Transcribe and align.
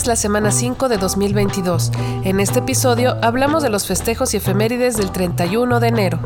Es 0.00 0.06
la 0.06 0.16
semana 0.16 0.50
5 0.50 0.88
de 0.88 0.96
2022. 0.96 1.92
En 2.24 2.40
este 2.40 2.60
episodio 2.60 3.16
hablamos 3.20 3.62
de 3.62 3.68
los 3.68 3.86
festejos 3.86 4.32
y 4.32 4.38
efemérides 4.38 4.96
del 4.96 5.12
31 5.12 5.78
de 5.78 5.88
enero. 5.88 6.18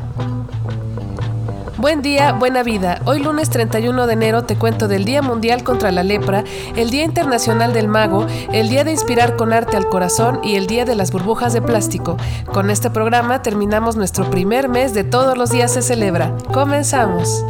Buen 1.76 2.00
día, 2.00 2.32
buena 2.32 2.62
vida. 2.62 3.00
Hoy 3.04 3.18
lunes 3.18 3.50
31 3.50 4.06
de 4.06 4.12
enero 4.12 4.44
te 4.44 4.56
cuento 4.56 4.86
del 4.86 5.04
Día 5.04 5.22
Mundial 5.22 5.64
contra 5.64 5.90
la 5.90 6.04
Lepra, 6.04 6.44
el 6.76 6.90
Día 6.90 7.02
Internacional 7.02 7.72
del 7.72 7.88
Mago, 7.88 8.28
el 8.52 8.68
Día 8.68 8.84
de 8.84 8.92
Inspirar 8.92 9.34
con 9.34 9.52
Arte 9.52 9.76
al 9.76 9.88
Corazón 9.88 10.40
y 10.44 10.54
el 10.54 10.68
Día 10.68 10.84
de 10.84 10.94
las 10.94 11.10
Burbujas 11.10 11.52
de 11.52 11.60
Plástico. 11.60 12.16
Con 12.52 12.70
este 12.70 12.90
programa 12.90 13.42
terminamos 13.42 13.96
nuestro 13.96 14.30
primer 14.30 14.68
mes 14.68 14.94
de 14.94 15.02
todos 15.02 15.36
los 15.36 15.50
días 15.50 15.72
se 15.72 15.82
celebra. 15.82 16.32
Comenzamos. 16.52 17.44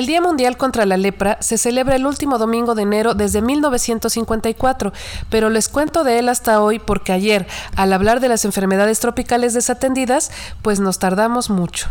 El 0.00 0.06
Día 0.06 0.22
Mundial 0.22 0.56
contra 0.56 0.86
la 0.86 0.96
Lepra 0.96 1.36
se 1.42 1.58
celebra 1.58 1.94
el 1.94 2.06
último 2.06 2.38
domingo 2.38 2.74
de 2.74 2.84
enero 2.84 3.12
desde 3.12 3.42
1954, 3.42 4.94
pero 5.28 5.50
les 5.50 5.68
cuento 5.68 6.04
de 6.04 6.18
él 6.18 6.30
hasta 6.30 6.62
hoy 6.62 6.78
porque 6.78 7.12
ayer, 7.12 7.46
al 7.76 7.92
hablar 7.92 8.20
de 8.20 8.30
las 8.30 8.46
enfermedades 8.46 8.98
tropicales 8.98 9.52
desatendidas, 9.52 10.30
pues 10.62 10.80
nos 10.80 10.98
tardamos 10.98 11.50
mucho. 11.50 11.90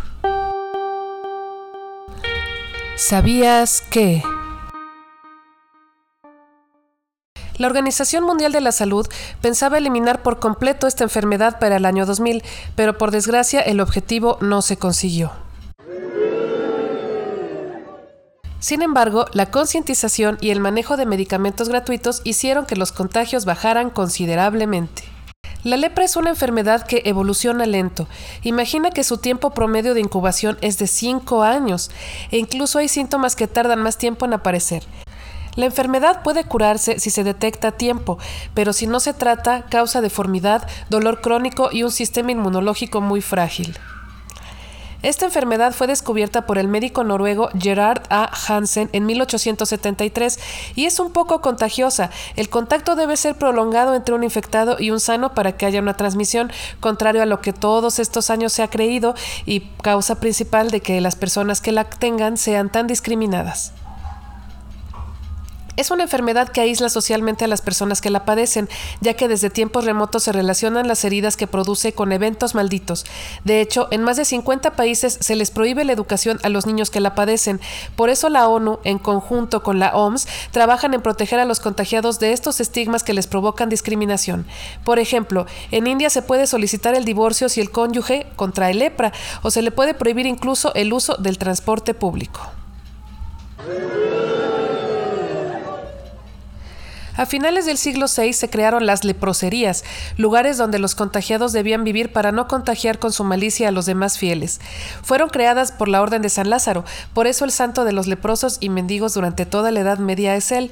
¿Sabías 2.95 3.81
que... 3.91 4.23
La 7.59 7.67
Organización 7.67 8.23
Mundial 8.23 8.51
de 8.51 8.61
la 8.61 8.71
Salud 8.71 9.07
pensaba 9.39 9.77
eliminar 9.77 10.23
por 10.23 10.39
completo 10.39 10.87
esta 10.87 11.03
enfermedad 11.03 11.59
para 11.59 11.75
el 11.75 11.85
año 11.85 12.07
2000, 12.07 12.41
pero 12.75 12.97
por 12.97 13.11
desgracia 13.11 13.61
el 13.61 13.79
objetivo 13.79 14.39
no 14.41 14.63
se 14.63 14.77
consiguió. 14.77 15.48
Sin 18.59 18.81
embargo, 18.81 19.25
la 19.31 19.45
concientización 19.51 20.37
y 20.41 20.49
el 20.49 20.59
manejo 20.59 20.97
de 20.97 21.05
medicamentos 21.05 21.69
gratuitos 21.69 22.21
hicieron 22.25 22.65
que 22.65 22.75
los 22.75 22.91
contagios 22.91 23.45
bajaran 23.45 23.89
considerablemente. 23.89 25.03
La 25.63 25.77
lepra 25.77 26.05
es 26.05 26.15
una 26.15 26.29
enfermedad 26.29 26.85
que 26.85 27.01
evoluciona 27.05 27.65
lento. 27.65 28.07
Imagina 28.43 28.91
que 28.91 29.03
su 29.03 29.17
tiempo 29.17 29.51
promedio 29.51 29.93
de 29.93 30.01
incubación 30.01 30.57
es 30.61 30.77
de 30.77 30.87
5 30.87 31.43
años 31.43 31.89
e 32.31 32.37
incluso 32.37 32.79
hay 32.79 32.87
síntomas 32.87 33.35
que 33.35 33.47
tardan 33.47 33.81
más 33.81 33.97
tiempo 33.97 34.25
en 34.25 34.33
aparecer. 34.33 34.83
La 35.55 35.65
enfermedad 35.65 36.21
puede 36.23 36.43
curarse 36.43 36.99
si 36.99 37.09
se 37.09 37.23
detecta 37.23 37.69
a 37.69 37.77
tiempo, 37.77 38.17
pero 38.53 38.71
si 38.71 38.87
no 38.87 38.99
se 38.99 39.13
trata, 39.13 39.65
causa 39.69 39.99
deformidad, 39.99 40.67
dolor 40.89 41.21
crónico 41.21 41.69
y 41.71 41.83
un 41.83 41.91
sistema 41.91 42.31
inmunológico 42.31 43.01
muy 43.01 43.21
frágil. 43.21 43.77
Esta 45.01 45.25
enfermedad 45.25 45.71
fue 45.71 45.87
descubierta 45.87 46.45
por 46.45 46.57
el 46.57 46.67
médico 46.67 47.05
noruego 47.05 47.49
Gerard 47.57 48.01
A. 48.09 48.29
Hansen 48.47 48.89
en 48.91 49.05
1873 49.05 50.39
y 50.75 50.85
es 50.85 50.99
un 50.99 51.13
poco 51.13 51.39
contagiosa. 51.39 52.09
El 52.35 52.49
contacto 52.49 52.97
debe 52.97 53.15
ser 53.15 53.35
prolongado 53.35 53.95
entre 53.95 54.13
un 54.13 54.25
infectado 54.25 54.75
y 54.77 54.91
un 54.91 54.99
sano 54.99 55.33
para 55.33 55.53
que 55.53 55.65
haya 55.65 55.79
una 55.79 55.95
transmisión, 55.95 56.51
contrario 56.81 57.21
a 57.21 57.25
lo 57.25 57.39
que 57.39 57.53
todos 57.53 57.97
estos 57.97 58.29
años 58.29 58.51
se 58.51 58.61
ha 58.61 58.69
creído 58.69 59.15
y 59.45 59.61
causa 59.81 60.19
principal 60.19 60.69
de 60.69 60.81
que 60.81 60.99
las 60.99 61.15
personas 61.15 61.61
que 61.61 61.71
la 61.71 61.85
tengan 61.85 62.35
sean 62.35 62.69
tan 62.69 62.87
discriminadas. 62.87 63.71
Es 65.79 65.91
una 65.91 66.03
enfermedad 66.03 66.49
que 66.49 66.59
aísla 66.59 66.89
socialmente 66.89 67.45
a 67.45 67.47
las 67.47 67.61
personas 67.61 68.01
que 68.01 68.09
la 68.09 68.25
padecen, 68.25 68.67
ya 68.99 69.13
que 69.13 69.29
desde 69.29 69.49
tiempos 69.49 69.85
remotos 69.85 70.23
se 70.23 70.33
relacionan 70.33 70.89
las 70.89 71.05
heridas 71.05 71.37
que 71.37 71.47
produce 71.47 71.93
con 71.93 72.11
eventos 72.11 72.53
malditos. 72.53 73.05
De 73.45 73.61
hecho, 73.61 73.87
en 73.89 74.03
más 74.03 74.17
de 74.17 74.25
50 74.25 74.71
países 74.71 75.17
se 75.21 75.37
les 75.37 75.51
prohíbe 75.51 75.85
la 75.85 75.93
educación 75.93 76.37
a 76.43 76.49
los 76.49 76.65
niños 76.65 76.89
que 76.89 76.99
la 76.99 77.15
padecen. 77.15 77.61
Por 77.95 78.09
eso 78.09 78.27
la 78.27 78.49
ONU, 78.49 78.79
en 78.83 78.99
conjunto 78.99 79.63
con 79.63 79.79
la 79.79 79.95
OMS, 79.95 80.27
trabajan 80.51 80.93
en 80.93 81.01
proteger 81.01 81.39
a 81.39 81.45
los 81.45 81.61
contagiados 81.61 82.19
de 82.19 82.33
estos 82.33 82.59
estigmas 82.59 83.03
que 83.03 83.13
les 83.13 83.27
provocan 83.27 83.69
discriminación. 83.69 84.45
Por 84.83 84.99
ejemplo, 84.99 85.45
en 85.71 85.87
India 85.87 86.09
se 86.09 86.21
puede 86.21 86.45
solicitar 86.45 86.93
el 86.93 87.05
divorcio 87.05 87.47
si 87.47 87.61
el 87.61 87.71
cónyuge 87.71 88.27
contrae 88.35 88.73
lepra 88.73 89.13
o 89.43 89.49
se 89.49 89.61
le 89.61 89.71
puede 89.71 89.93
prohibir 89.93 90.25
incluso 90.25 90.73
el 90.75 90.91
uso 90.91 91.15
del 91.15 91.37
transporte 91.37 91.93
público. 91.93 92.41
A 97.19 97.25
finales 97.25 97.65
del 97.65 97.77
siglo 97.77 98.05
VI 98.05 98.31
se 98.31 98.49
crearon 98.49 98.85
las 98.85 99.03
leproserías, 99.03 99.83
lugares 100.15 100.57
donde 100.57 100.79
los 100.79 100.95
contagiados 100.95 101.51
debían 101.51 101.83
vivir 101.83 102.13
para 102.13 102.31
no 102.31 102.47
contagiar 102.47 102.97
con 102.97 103.11
su 103.11 103.25
malicia 103.25 103.67
a 103.67 103.71
los 103.71 103.85
demás 103.85 104.17
fieles. 104.17 104.61
Fueron 105.03 105.27
creadas 105.27 105.73
por 105.73 105.89
la 105.89 106.01
Orden 106.01 106.21
de 106.21 106.29
San 106.29 106.49
Lázaro, 106.49 106.85
por 107.13 107.27
eso 107.27 107.43
el 107.43 107.51
santo 107.51 107.83
de 107.83 107.91
los 107.91 108.07
leprosos 108.07 108.55
y 108.61 108.69
mendigos 108.69 109.15
durante 109.15 109.45
toda 109.45 109.69
la 109.71 109.81
Edad 109.81 109.97
Media 109.99 110.33
es 110.37 110.53
él. 110.53 110.71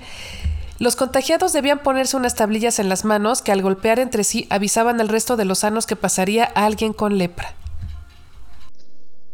Los 0.79 0.95
contagiados 0.95 1.51
debían 1.51 1.79
ponerse 1.79 2.15
unas 2.15 2.35
tablillas 2.35 2.79
en 2.79 2.87
las 2.87 3.03
manos 3.03 3.41
que 3.41 3.51
al 3.51 3.61
golpear 3.61 3.99
entre 3.99 4.23
sí 4.23 4.47
avisaban 4.49 5.01
al 5.01 5.09
resto 5.09 5.35
de 5.35 5.43
los 5.43 5.59
sanos 5.59 5.85
que 5.85 5.97
pasaría 5.97 6.49
a 6.55 6.65
alguien 6.65 6.93
con 6.93 7.17
lepra. 7.17 7.55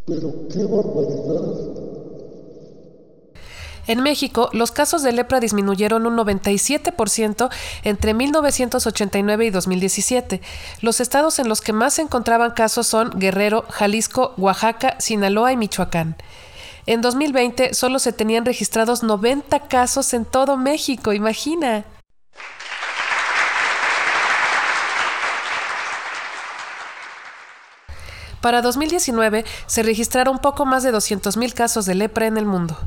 Pero 0.08 0.34
qué 0.52 0.64
barbaridad. 0.64 1.83
En 3.86 4.02
México, 4.02 4.50
los 4.54 4.72
casos 4.72 5.04
de 5.04 5.12
lepra 5.12 5.42
disminuyeron 5.42 6.06
un 6.06 6.16
97% 6.16 7.50
entre 7.84 8.14
1989 8.14 9.46
y 9.46 9.50
2017. 9.50 10.42
Los 10.82 11.02
estados 11.02 11.40
en 11.40 11.50
los 11.50 11.60
que 11.62 11.74
más 11.74 11.96
se 11.96 12.02
encontraban 12.02 12.52
casos 12.52 12.88
son 12.88 13.12
Guerrero, 13.20 13.66
Jalisco, 13.70 14.34
Oaxaca, 14.38 14.96
Sinaloa 15.00 15.52
y 15.52 15.58
Michoacán. 15.58 16.16
En 16.86 17.02
2020 17.02 17.74
solo 17.74 18.00
se 18.00 18.14
tenían 18.14 18.46
registrados 18.46 19.04
90 19.04 19.68
casos 19.68 20.14
en 20.14 20.26
todo 20.26 20.58
México, 20.58 21.12
imagina. 21.12 21.86
Para 28.42 28.62
2019 28.62 29.46
se 29.68 29.84
registraron 29.84 30.40
poco 30.40 30.66
más 30.66 30.84
de 30.84 30.94
200.000 30.94 31.54
casos 31.54 31.86
de 31.86 31.96
lepra 31.96 32.28
en 32.28 32.38
el 32.38 32.46
mundo. 32.46 32.78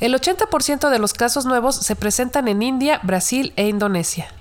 El 0.00 0.14
80% 0.14 0.88
de 0.88 0.98
los 0.98 1.12
casos 1.12 1.44
nuevos 1.44 1.76
se 1.76 1.94
presentan 1.94 2.48
en 2.48 2.62
India, 2.62 3.00
Brasil 3.02 3.52
e 3.56 3.68
Indonesia. 3.68 4.32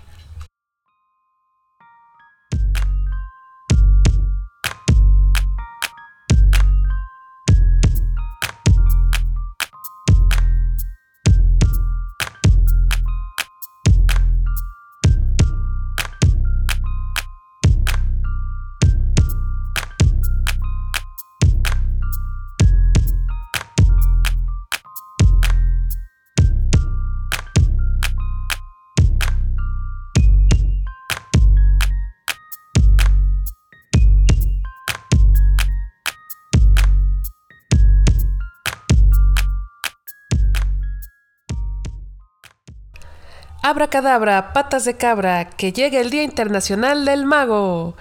Abra 43.70 43.88
cadabra, 43.88 44.52
patas 44.52 44.84
de 44.84 44.98
cabra, 44.98 45.48
que 45.48 45.72
llegue 45.72 46.00
el 46.00 46.10
Día 46.10 46.24
Internacional 46.24 47.06
del 47.06 47.28
Mago. 47.28 47.94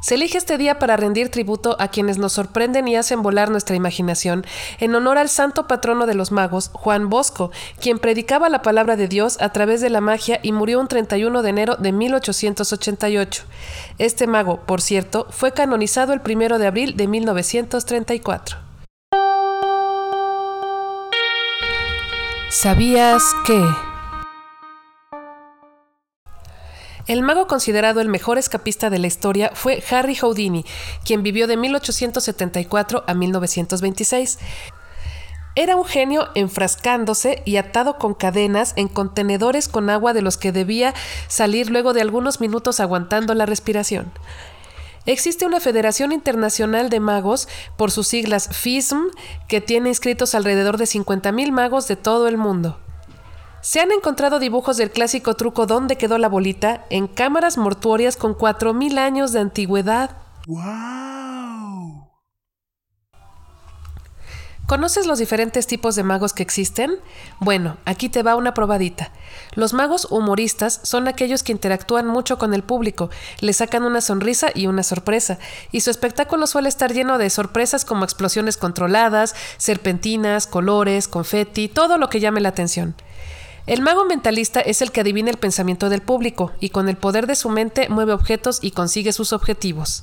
Se 0.00 0.16
elige 0.16 0.36
este 0.36 0.58
día 0.58 0.80
para 0.80 0.96
rendir 0.96 1.28
tributo 1.28 1.76
a 1.78 1.86
quienes 1.86 2.18
nos 2.18 2.32
sorprenden 2.32 2.88
y 2.88 2.96
hacen 2.96 3.22
volar 3.22 3.48
nuestra 3.48 3.76
imaginación, 3.76 4.44
en 4.80 4.96
honor 4.96 5.18
al 5.18 5.28
santo 5.28 5.68
patrono 5.68 6.06
de 6.06 6.16
los 6.16 6.32
magos, 6.32 6.70
Juan 6.72 7.08
Bosco, 7.08 7.52
quien 7.80 8.00
predicaba 8.00 8.48
la 8.48 8.62
palabra 8.62 8.96
de 8.96 9.06
Dios 9.06 9.40
a 9.40 9.50
través 9.50 9.80
de 9.80 9.90
la 9.90 10.00
magia 10.00 10.40
y 10.42 10.50
murió 10.50 10.80
un 10.80 10.88
31 10.88 11.42
de 11.42 11.48
enero 11.48 11.76
de 11.76 11.92
1888. 11.92 13.44
Este 13.98 14.26
mago, 14.26 14.62
por 14.66 14.80
cierto, 14.80 15.28
fue 15.30 15.52
canonizado 15.52 16.14
el 16.14 16.20
1 16.20 16.58
de 16.58 16.66
abril 16.66 16.96
de 16.96 17.06
1934. 17.06 18.56
¿Sabías 22.50 23.22
que... 23.46 23.91
El 27.08 27.22
mago 27.22 27.48
considerado 27.48 28.00
el 28.00 28.08
mejor 28.08 28.38
escapista 28.38 28.88
de 28.88 28.98
la 28.98 29.08
historia 29.08 29.50
fue 29.54 29.82
Harry 29.90 30.14
Houdini, 30.14 30.64
quien 31.04 31.22
vivió 31.22 31.48
de 31.48 31.56
1874 31.56 33.04
a 33.06 33.14
1926. 33.14 34.38
Era 35.54 35.76
un 35.76 35.84
genio 35.84 36.28
enfrascándose 36.34 37.42
y 37.44 37.56
atado 37.56 37.98
con 37.98 38.14
cadenas 38.14 38.72
en 38.76 38.88
contenedores 38.88 39.68
con 39.68 39.90
agua 39.90 40.14
de 40.14 40.22
los 40.22 40.38
que 40.38 40.52
debía 40.52 40.94
salir 41.26 41.70
luego 41.70 41.92
de 41.92 42.00
algunos 42.00 42.40
minutos 42.40 42.80
aguantando 42.80 43.34
la 43.34 43.46
respiración. 43.46 44.12
Existe 45.04 45.44
una 45.44 45.58
Federación 45.58 46.12
Internacional 46.12 46.88
de 46.88 47.00
Magos, 47.00 47.48
por 47.76 47.90
sus 47.90 48.06
siglas 48.06 48.48
FISM, 48.52 49.08
que 49.48 49.60
tiene 49.60 49.88
inscritos 49.88 50.36
alrededor 50.36 50.76
de 50.76 50.84
50.000 50.84 51.50
magos 51.50 51.88
de 51.88 51.96
todo 51.96 52.28
el 52.28 52.38
mundo. 52.38 52.78
Se 53.62 53.78
han 53.78 53.92
encontrado 53.92 54.40
dibujos 54.40 54.76
del 54.76 54.90
clásico 54.90 55.34
truco 55.36 55.66
¿Dónde 55.66 55.96
quedó 55.96 56.18
la 56.18 56.28
bolita? 56.28 56.84
en 56.90 57.06
cámaras 57.06 57.56
mortuorias 57.56 58.16
con 58.16 58.36
4.000 58.36 58.98
años 58.98 59.32
de 59.32 59.38
antigüedad. 59.38 60.16
¡Wow! 60.48 62.10
¿Conoces 64.66 65.06
los 65.06 65.20
diferentes 65.20 65.68
tipos 65.68 65.94
de 65.94 66.02
magos 66.02 66.32
que 66.32 66.42
existen? 66.42 66.96
Bueno, 67.38 67.76
aquí 67.84 68.08
te 68.08 68.24
va 68.24 68.34
una 68.34 68.52
probadita. 68.52 69.12
Los 69.54 69.74
magos 69.74 70.08
humoristas 70.10 70.80
son 70.82 71.06
aquellos 71.06 71.44
que 71.44 71.52
interactúan 71.52 72.08
mucho 72.08 72.38
con 72.38 72.54
el 72.54 72.64
público, 72.64 73.10
le 73.40 73.52
sacan 73.52 73.84
una 73.84 74.00
sonrisa 74.00 74.48
y 74.54 74.66
una 74.66 74.82
sorpresa, 74.82 75.38
y 75.70 75.82
su 75.82 75.90
espectáculo 75.90 76.48
suele 76.48 76.68
estar 76.68 76.92
lleno 76.92 77.16
de 77.18 77.30
sorpresas 77.30 77.84
como 77.84 78.04
explosiones 78.04 78.56
controladas, 78.56 79.36
serpentinas, 79.56 80.48
colores, 80.48 81.06
confeti, 81.06 81.68
todo 81.68 81.96
lo 81.96 82.08
que 82.08 82.18
llame 82.18 82.40
la 82.40 82.48
atención. 82.48 82.96
El 83.66 83.80
mago 83.80 84.04
mentalista 84.04 84.60
es 84.60 84.82
el 84.82 84.90
que 84.90 85.02
adivina 85.02 85.30
el 85.30 85.36
pensamiento 85.36 85.88
del 85.88 86.02
público 86.02 86.50
y 86.58 86.70
con 86.70 86.88
el 86.88 86.96
poder 86.96 87.28
de 87.28 87.36
su 87.36 87.48
mente 87.48 87.88
mueve 87.88 88.12
objetos 88.12 88.58
y 88.60 88.72
consigue 88.72 89.12
sus 89.12 89.32
objetivos. 89.32 90.02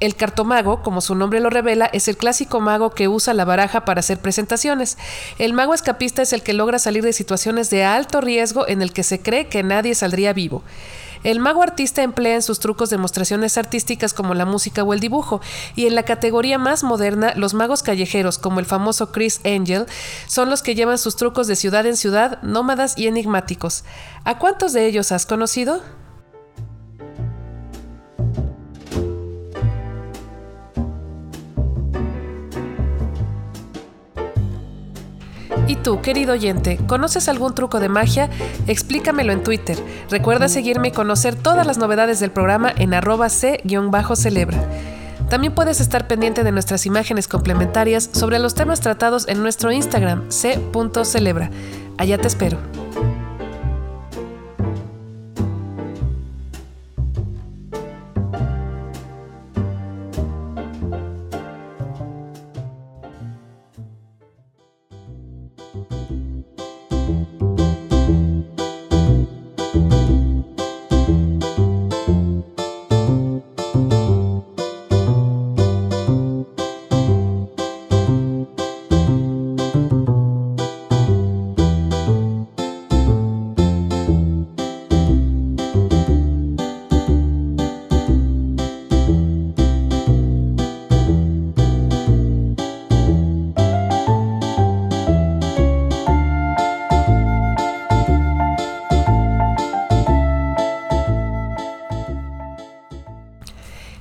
El 0.00 0.16
cartomago, 0.16 0.82
como 0.82 1.00
su 1.00 1.14
nombre 1.14 1.38
lo 1.38 1.48
revela, 1.48 1.86
es 1.86 2.08
el 2.08 2.16
clásico 2.16 2.60
mago 2.60 2.90
que 2.90 3.06
usa 3.06 3.32
la 3.34 3.44
baraja 3.44 3.84
para 3.84 4.00
hacer 4.00 4.18
presentaciones. 4.18 4.98
El 5.38 5.52
mago 5.52 5.72
escapista 5.72 6.22
es 6.22 6.32
el 6.32 6.42
que 6.42 6.52
logra 6.52 6.80
salir 6.80 7.04
de 7.04 7.12
situaciones 7.12 7.70
de 7.70 7.84
alto 7.84 8.20
riesgo 8.20 8.66
en 8.66 8.82
el 8.82 8.92
que 8.92 9.04
se 9.04 9.20
cree 9.20 9.46
que 9.46 9.62
nadie 9.62 9.94
saldría 9.94 10.32
vivo. 10.32 10.64
El 11.24 11.40
mago 11.40 11.62
artista 11.62 12.02
emplea 12.02 12.34
en 12.34 12.42
sus 12.42 12.60
trucos 12.60 12.90
demostraciones 12.90 13.58
artísticas 13.58 14.14
como 14.14 14.34
la 14.34 14.44
música 14.44 14.84
o 14.84 14.92
el 14.92 15.00
dibujo, 15.00 15.40
y 15.74 15.86
en 15.86 15.94
la 15.94 16.02
categoría 16.04 16.58
más 16.58 16.84
moderna, 16.84 17.32
los 17.34 17.54
magos 17.54 17.82
callejeros, 17.82 18.38
como 18.38 18.60
el 18.60 18.66
famoso 18.66 19.10
Chris 19.10 19.40
Angel, 19.44 19.86
son 20.26 20.50
los 20.50 20.62
que 20.62 20.74
llevan 20.74 20.98
sus 20.98 21.16
trucos 21.16 21.46
de 21.46 21.56
ciudad 21.56 21.86
en 21.86 21.96
ciudad, 21.96 22.42
nómadas 22.42 22.96
y 22.98 23.06
enigmáticos. 23.06 23.84
¿A 24.24 24.38
cuántos 24.38 24.74
de 24.74 24.86
ellos 24.86 25.12
has 25.12 25.26
conocido? 25.26 25.82
Tú, 35.84 36.00
querido 36.00 36.32
oyente, 36.32 36.78
conoces 36.88 37.28
algún 37.28 37.54
truco 37.54 37.78
de 37.78 37.88
magia? 37.88 38.28
Explícamelo 38.66 39.32
en 39.32 39.44
Twitter. 39.44 39.78
Recuerda 40.10 40.48
seguirme 40.48 40.88
y 40.88 40.92
conocer 40.92 41.36
todas 41.36 41.64
las 41.64 41.78
novedades 41.78 42.18
del 42.18 42.32
programa 42.32 42.72
en 42.76 42.94
arroba 42.94 43.28
c-celebra. 43.28 44.58
También 45.28 45.54
puedes 45.54 45.80
estar 45.80 46.08
pendiente 46.08 46.42
de 46.42 46.52
nuestras 46.52 46.86
imágenes 46.86 47.28
complementarias 47.28 48.08
sobre 48.12 48.38
los 48.38 48.54
temas 48.54 48.80
tratados 48.80 49.28
en 49.28 49.42
nuestro 49.42 49.70
Instagram 49.70 50.30
c.celebra. 50.30 51.50
Allá 51.98 52.18
te 52.18 52.26
espero. 52.26 52.83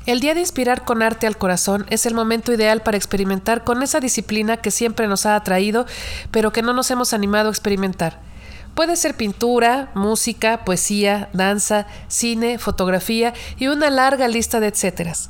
El 0.05 0.19
día 0.19 0.33
de 0.33 0.41
inspirar 0.41 0.83
con 0.83 1.01
arte 1.01 1.27
al 1.27 1.38
corazón 1.38 1.86
es 1.89 2.05
el 2.05 2.13
momento 2.13 2.51
ideal 2.51 2.81
para 2.81 2.98
experimentar 2.98 3.63
con 3.63 3.81
esa 3.81 4.01
disciplina 4.01 4.57
que 4.57 4.69
siempre 4.69 5.07
nos 5.07 5.25
ha 5.25 5.38
atraído, 5.38 5.86
pero 6.29 6.51
que 6.51 6.62
no 6.62 6.74
nos 6.74 6.91
hemos 6.91 7.13
animado 7.13 7.48
a 7.48 7.51
experimentar. 7.51 8.19
Puede 8.75 8.98
ser 8.98 9.15
pintura, 9.15 9.91
música, 9.93 10.65
poesía, 10.65 11.29
danza, 11.31 11.88
cine, 12.10 12.57
fotografía 12.57 13.33
y 13.57 13.67
una 13.67 13.89
larga 13.89 14.27
lista 14.27 14.60
de 14.60 14.67
etcéteras. 14.67 15.29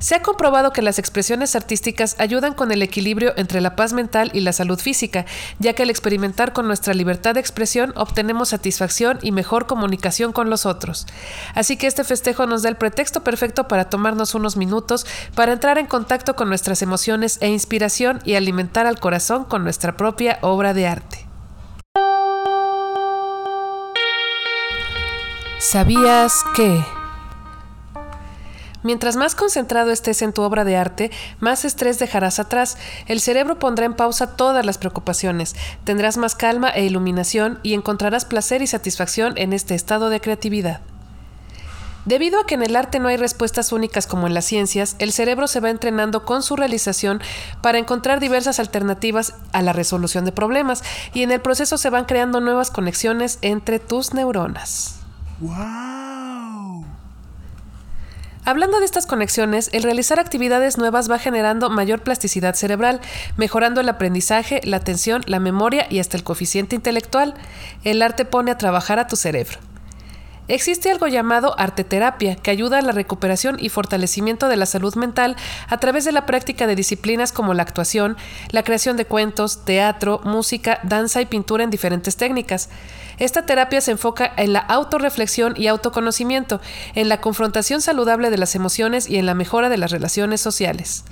Se 0.00 0.14
ha 0.14 0.22
comprobado 0.22 0.72
que 0.72 0.80
las 0.80 0.98
expresiones 0.98 1.54
artísticas 1.54 2.16
ayudan 2.18 2.54
con 2.54 2.72
el 2.72 2.80
equilibrio 2.80 3.34
entre 3.36 3.60
la 3.60 3.76
paz 3.76 3.92
mental 3.92 4.30
y 4.32 4.40
la 4.40 4.54
salud 4.54 4.78
física, 4.78 5.26
ya 5.58 5.74
que 5.74 5.82
al 5.82 5.90
experimentar 5.90 6.54
con 6.54 6.66
nuestra 6.66 6.94
libertad 6.94 7.34
de 7.34 7.40
expresión 7.40 7.92
obtenemos 7.96 8.48
satisfacción 8.48 9.18
y 9.20 9.30
mejor 9.30 9.66
comunicación 9.66 10.32
con 10.32 10.48
los 10.48 10.64
otros. 10.64 11.06
Así 11.54 11.76
que 11.76 11.86
este 11.86 12.02
festejo 12.02 12.46
nos 12.46 12.62
da 12.62 12.70
el 12.70 12.76
pretexto 12.76 13.22
perfecto 13.22 13.68
para 13.68 13.90
tomarnos 13.90 14.34
unos 14.34 14.56
minutos 14.56 15.04
para 15.34 15.52
entrar 15.52 15.76
en 15.76 15.86
contacto 15.86 16.34
con 16.34 16.48
nuestras 16.48 16.80
emociones 16.80 17.36
e 17.42 17.48
inspiración 17.48 18.20
y 18.24 18.36
alimentar 18.36 18.86
al 18.86 18.98
corazón 18.98 19.44
con 19.44 19.64
nuestra 19.64 19.98
propia 19.98 20.38
obra 20.40 20.72
de 20.72 20.86
arte. 20.86 21.26
¿Sabías 25.58 26.42
que... 26.56 26.99
Mientras 28.82 29.16
más 29.16 29.34
concentrado 29.34 29.90
estés 29.90 30.22
en 30.22 30.32
tu 30.32 30.42
obra 30.42 30.64
de 30.64 30.76
arte, 30.76 31.10
más 31.38 31.64
estrés 31.64 31.98
dejarás 31.98 32.38
atrás. 32.38 32.78
El 33.06 33.20
cerebro 33.20 33.58
pondrá 33.58 33.84
en 33.84 33.94
pausa 33.94 34.36
todas 34.36 34.64
las 34.64 34.78
preocupaciones, 34.78 35.54
tendrás 35.84 36.16
más 36.16 36.34
calma 36.34 36.70
e 36.70 36.84
iluminación 36.84 37.58
y 37.62 37.74
encontrarás 37.74 38.24
placer 38.24 38.62
y 38.62 38.66
satisfacción 38.66 39.34
en 39.36 39.52
este 39.52 39.74
estado 39.74 40.08
de 40.08 40.20
creatividad. 40.20 40.80
Debido 42.06 42.40
a 42.40 42.46
que 42.46 42.54
en 42.54 42.62
el 42.62 42.76
arte 42.76 42.98
no 42.98 43.08
hay 43.08 43.18
respuestas 43.18 43.72
únicas 43.72 44.06
como 44.06 44.26
en 44.26 44.32
las 44.32 44.46
ciencias, 44.46 44.96
el 44.98 45.12
cerebro 45.12 45.46
se 45.46 45.60
va 45.60 45.68
entrenando 45.68 46.24
con 46.24 46.42
su 46.42 46.56
realización 46.56 47.20
para 47.60 47.78
encontrar 47.78 48.20
diversas 48.20 48.58
alternativas 48.58 49.34
a 49.52 49.60
la 49.60 49.74
resolución 49.74 50.24
de 50.24 50.32
problemas 50.32 50.82
y 51.12 51.22
en 51.22 51.30
el 51.30 51.42
proceso 51.42 51.76
se 51.76 51.90
van 51.90 52.06
creando 52.06 52.40
nuevas 52.40 52.70
conexiones 52.70 53.38
entre 53.42 53.78
tus 53.78 54.14
neuronas. 54.14 54.96
Hablando 58.50 58.80
de 58.80 58.84
estas 58.84 59.06
conexiones, 59.06 59.70
el 59.72 59.84
realizar 59.84 60.18
actividades 60.18 60.76
nuevas 60.76 61.08
va 61.08 61.20
generando 61.20 61.70
mayor 61.70 62.02
plasticidad 62.02 62.56
cerebral, 62.56 63.00
mejorando 63.36 63.80
el 63.80 63.88
aprendizaje, 63.88 64.60
la 64.64 64.78
atención, 64.78 65.22
la 65.26 65.38
memoria 65.38 65.86
y 65.88 66.00
hasta 66.00 66.16
el 66.16 66.24
coeficiente 66.24 66.74
intelectual. 66.74 67.34
El 67.84 68.02
arte 68.02 68.24
pone 68.24 68.50
a 68.50 68.58
trabajar 68.58 68.98
a 68.98 69.06
tu 69.06 69.14
cerebro. 69.14 69.69
Existe 70.50 70.90
algo 70.90 71.06
llamado 71.06 71.54
arteterapia, 71.60 72.34
que 72.34 72.50
ayuda 72.50 72.78
a 72.78 72.82
la 72.82 72.90
recuperación 72.90 73.56
y 73.60 73.68
fortalecimiento 73.68 74.48
de 74.48 74.56
la 74.56 74.66
salud 74.66 74.96
mental 74.96 75.36
a 75.68 75.78
través 75.78 76.04
de 76.04 76.10
la 76.10 76.26
práctica 76.26 76.66
de 76.66 76.74
disciplinas 76.74 77.30
como 77.30 77.54
la 77.54 77.62
actuación, 77.62 78.16
la 78.50 78.64
creación 78.64 78.96
de 78.96 79.04
cuentos, 79.04 79.64
teatro, 79.64 80.20
música, 80.24 80.80
danza 80.82 81.20
y 81.20 81.26
pintura 81.26 81.62
en 81.62 81.70
diferentes 81.70 82.16
técnicas. 82.16 82.68
Esta 83.18 83.46
terapia 83.46 83.80
se 83.80 83.92
enfoca 83.92 84.32
en 84.36 84.52
la 84.52 84.58
autorreflexión 84.58 85.54
y 85.56 85.68
autoconocimiento, 85.68 86.60
en 86.96 87.08
la 87.08 87.20
confrontación 87.20 87.80
saludable 87.80 88.28
de 88.28 88.38
las 88.38 88.56
emociones 88.56 89.08
y 89.08 89.18
en 89.18 89.26
la 89.26 89.34
mejora 89.34 89.68
de 89.68 89.78
las 89.78 89.92
relaciones 89.92 90.40
sociales. 90.40 91.04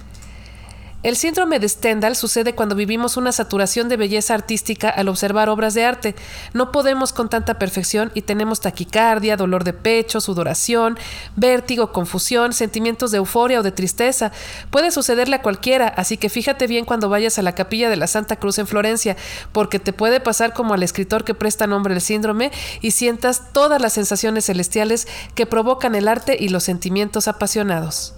El 1.04 1.14
síndrome 1.14 1.60
de 1.60 1.68
Stendhal 1.68 2.16
sucede 2.16 2.56
cuando 2.56 2.74
vivimos 2.74 3.16
una 3.16 3.30
saturación 3.30 3.88
de 3.88 3.96
belleza 3.96 4.34
artística 4.34 4.88
al 4.88 5.08
observar 5.08 5.48
obras 5.48 5.74
de 5.74 5.84
arte. 5.84 6.16
No 6.54 6.72
podemos 6.72 7.12
con 7.12 7.28
tanta 7.28 7.56
perfección 7.56 8.10
y 8.14 8.22
tenemos 8.22 8.60
taquicardia, 8.60 9.36
dolor 9.36 9.62
de 9.62 9.74
pecho, 9.74 10.20
sudoración, 10.20 10.98
vértigo, 11.36 11.92
confusión, 11.92 12.52
sentimientos 12.52 13.12
de 13.12 13.18
euforia 13.18 13.60
o 13.60 13.62
de 13.62 13.70
tristeza. 13.70 14.32
Puede 14.70 14.90
sucederle 14.90 15.36
a 15.36 15.42
cualquiera, 15.42 15.86
así 15.86 16.16
que 16.16 16.28
fíjate 16.28 16.66
bien 16.66 16.84
cuando 16.84 17.08
vayas 17.08 17.38
a 17.38 17.42
la 17.42 17.54
capilla 17.54 17.90
de 17.90 17.96
la 17.96 18.08
Santa 18.08 18.34
Cruz 18.34 18.58
en 18.58 18.66
Florencia, 18.66 19.16
porque 19.52 19.78
te 19.78 19.92
puede 19.92 20.18
pasar 20.18 20.52
como 20.52 20.74
al 20.74 20.82
escritor 20.82 21.22
que 21.22 21.32
presta 21.34 21.68
nombre 21.68 21.94
al 21.94 22.00
síndrome 22.00 22.50
y 22.80 22.90
sientas 22.90 23.52
todas 23.52 23.80
las 23.80 23.92
sensaciones 23.92 24.46
celestiales 24.46 25.06
que 25.36 25.46
provocan 25.46 25.94
el 25.94 26.08
arte 26.08 26.36
y 26.40 26.48
los 26.48 26.64
sentimientos 26.64 27.28
apasionados. 27.28 28.17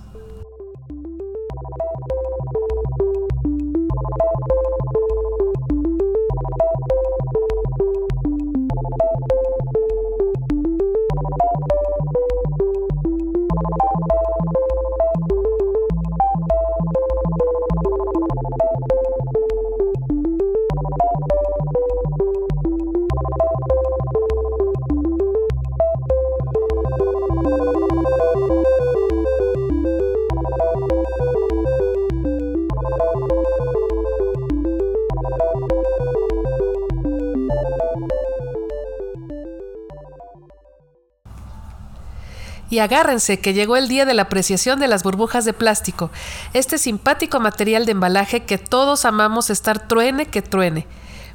Y 42.70 42.78
agárrense 42.78 43.40
que 43.40 43.52
llegó 43.52 43.76
el 43.76 43.88
día 43.88 44.04
de 44.06 44.14
la 44.14 44.22
apreciación 44.22 44.78
de 44.78 44.88
las 44.88 45.02
burbujas 45.02 45.44
de 45.44 45.52
plástico, 45.52 46.10
este 46.54 46.78
simpático 46.78 47.40
material 47.40 47.84
de 47.84 47.92
embalaje 47.92 48.44
que 48.44 48.58
todos 48.58 49.04
amamos 49.04 49.50
estar 49.50 49.88
truene 49.88 50.26
que 50.26 50.40
truene, 50.40 50.86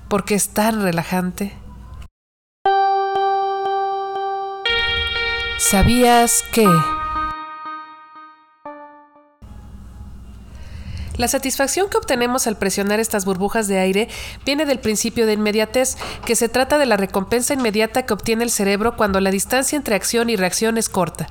porque 0.08 0.36
es 0.36 0.50
tan 0.50 0.82
relajante. 0.82 1.54
¿Sabías 5.60 6.44
que... 6.52 6.68
La 11.18 11.28
satisfacción 11.28 11.90
que 11.90 11.98
obtenemos 11.98 12.46
al 12.48 12.58
presionar 12.58 13.00
estas 13.00 13.26
burbujas 13.26 13.68
de 13.68 13.80
aire 13.80 14.10
viene 14.46 14.66
del 14.66 14.80
principio 14.80 15.26
de 15.26 15.34
inmediatez, 15.34 15.98
que 16.26 16.36
se 16.36 16.50
trata 16.50 16.78
de 16.78 16.86
la 16.86 16.98
recompensa 16.98 17.54
inmediata 17.54 18.06
que 18.06 18.14
obtiene 18.14 18.44
el 18.44 18.52
cerebro 18.52 18.98
cuando 18.98 19.22
la 19.22 19.32
distancia 19.32 19.78
entre 19.78 19.96
acción 19.96 20.30
y 20.30 20.36
reacción 20.36 20.78
es 20.78 20.90
corta. 20.90 21.28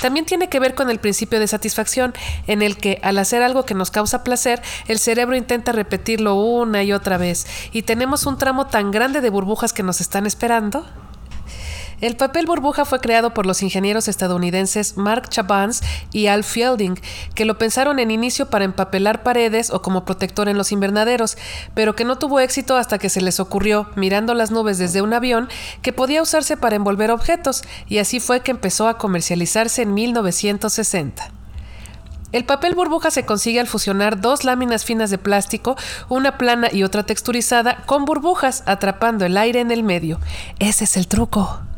También 0.00 0.26
tiene 0.26 0.48
que 0.48 0.60
ver 0.60 0.74
con 0.74 0.90
el 0.90 0.98
principio 0.98 1.38
de 1.38 1.46
satisfacción, 1.46 2.14
en 2.46 2.62
el 2.62 2.76
que 2.76 2.98
al 3.02 3.18
hacer 3.18 3.42
algo 3.42 3.64
que 3.64 3.74
nos 3.74 3.90
causa 3.90 4.24
placer, 4.24 4.60
el 4.88 4.98
cerebro 4.98 5.36
intenta 5.36 5.72
repetirlo 5.72 6.34
una 6.34 6.82
y 6.82 6.92
otra 6.92 7.16
vez, 7.16 7.46
y 7.72 7.82
tenemos 7.82 8.26
un 8.26 8.38
tramo 8.38 8.66
tan 8.66 8.90
grande 8.90 9.20
de 9.20 9.30
burbujas 9.30 9.72
que 9.72 9.82
nos 9.82 10.00
están 10.00 10.26
esperando. 10.26 10.84
El 12.00 12.14
papel 12.14 12.46
burbuja 12.46 12.84
fue 12.84 13.00
creado 13.00 13.34
por 13.34 13.44
los 13.44 13.60
ingenieros 13.60 14.06
estadounidenses 14.06 14.96
Mark 14.96 15.28
Chabans 15.30 15.82
y 16.12 16.28
Al 16.28 16.44
Fielding, 16.44 16.94
que 17.34 17.44
lo 17.44 17.58
pensaron 17.58 17.98
en 17.98 18.12
inicio 18.12 18.48
para 18.50 18.64
empapelar 18.64 19.24
paredes 19.24 19.70
o 19.70 19.82
como 19.82 20.04
protector 20.04 20.48
en 20.48 20.56
los 20.56 20.70
invernaderos, 20.70 21.36
pero 21.74 21.96
que 21.96 22.04
no 22.04 22.16
tuvo 22.16 22.38
éxito 22.38 22.76
hasta 22.76 22.98
que 22.98 23.08
se 23.08 23.20
les 23.20 23.40
ocurrió, 23.40 23.88
mirando 23.96 24.34
las 24.34 24.52
nubes 24.52 24.78
desde 24.78 25.02
un 25.02 25.12
avión, 25.12 25.48
que 25.82 25.92
podía 25.92 26.22
usarse 26.22 26.56
para 26.56 26.76
envolver 26.76 27.10
objetos, 27.10 27.64
y 27.88 27.98
así 27.98 28.20
fue 28.20 28.42
que 28.42 28.52
empezó 28.52 28.86
a 28.86 28.96
comercializarse 28.96 29.82
en 29.82 29.92
1960. 29.92 31.32
El 32.30 32.44
papel 32.44 32.76
burbuja 32.76 33.10
se 33.10 33.24
consigue 33.24 33.58
al 33.58 33.66
fusionar 33.66 34.20
dos 34.20 34.44
láminas 34.44 34.84
finas 34.84 35.10
de 35.10 35.18
plástico, 35.18 35.76
una 36.08 36.38
plana 36.38 36.68
y 36.70 36.84
otra 36.84 37.02
texturizada, 37.02 37.82
con 37.86 38.04
burbujas, 38.04 38.62
atrapando 38.66 39.24
el 39.24 39.36
aire 39.36 39.58
en 39.60 39.72
el 39.72 39.82
medio. 39.82 40.20
Ese 40.60 40.84
es 40.84 40.96
el 40.96 41.08
truco. 41.08 41.67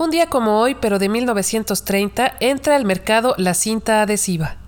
Un 0.00 0.08
día 0.08 0.30
como 0.30 0.58
hoy, 0.58 0.76
pero 0.80 0.98
de 0.98 1.10
1930, 1.10 2.36
entra 2.40 2.74
al 2.74 2.86
mercado 2.86 3.34
la 3.36 3.52
cinta 3.52 4.00
adhesiva. 4.00 4.59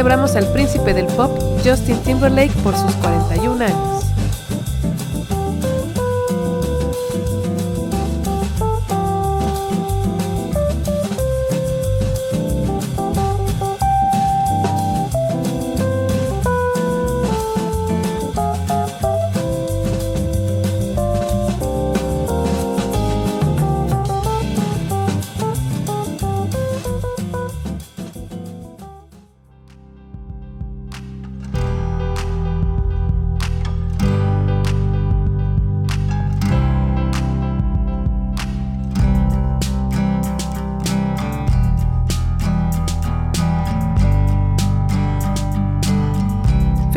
Celebramos 0.00 0.34
al 0.34 0.50
príncipe 0.54 0.94
del 0.94 1.04
pop, 1.08 1.30
Justin 1.62 2.02
Timberlake, 2.02 2.54
por 2.62 2.74
sus 2.74 2.90
41 3.02 3.62
años. 3.62 3.99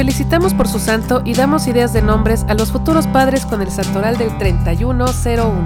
Felicitamos 0.04 0.54
por 0.54 0.68
su 0.68 0.80
santo 0.80 1.22
y 1.24 1.34
damos 1.34 1.66
ideas 1.66 1.94
de 1.94 2.02
nombres 2.02 2.44
a 2.50 2.56
los 2.56 2.74
futuros 2.74 3.08
padres 3.08 3.46
con 3.46 3.62
el 3.62 3.72
santoral 3.72 4.18
del 4.18 4.38
3101. 4.38 5.66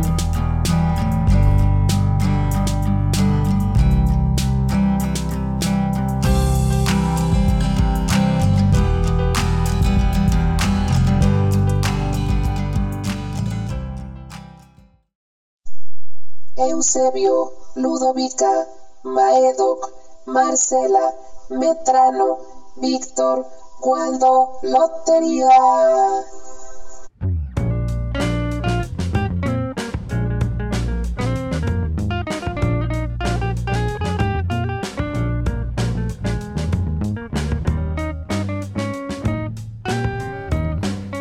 Eusebio, 16.58 17.54
Ludovica, 17.74 18.68
Maedoc, 19.02 19.92
Marcela, 20.28 21.16
Metrano, 21.50 22.38
Víctor, 22.76 23.48
Waldo, 23.82 24.60
Lotería. 24.64 25.50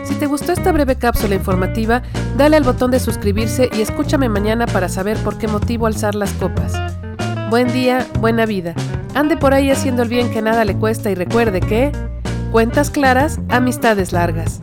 Si 0.05 0.15
te 0.15 0.27
gustó 0.27 0.53
esta 0.53 0.73
breve 0.73 0.97
cápsula 0.97 1.35
informativa, 1.35 2.03
dale 2.37 2.57
al 2.57 2.65
botón 2.65 2.91
de 2.91 3.01
suscribirse 3.01 3.69
y 3.77 3.83
escúchame 3.83 4.29
mañana 4.29 4.67
para 4.67 4.89
saber 4.89 5.19
por 5.19 5.39
qué 5.39 5.47
motivo 5.47 5.87
alzar 5.87 6.15
las 6.15 6.33
copas. 6.33 6.73
Buen 7.51 7.73
día, 7.73 8.07
buena 8.19 8.47
vida. 8.47 8.75
Ande 9.15 9.37
por 9.37 9.55
ahí 9.55 9.71
haciendo 9.71 10.03
el 10.03 10.09
bien 10.09 10.33
que 10.33 10.43
nada 10.43 10.65
le 10.65 10.77
cuesta 10.77 11.11
y 11.11 11.15
recuerde 11.15 11.61
que 11.61 11.93
cuentas 12.51 12.91
claras, 12.91 13.39
amistades 13.49 14.13
largas. 14.13 14.61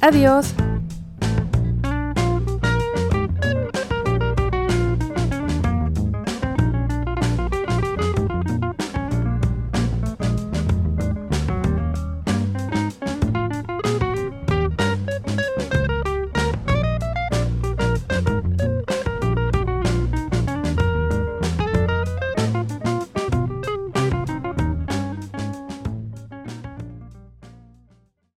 Adiós. 0.00 0.54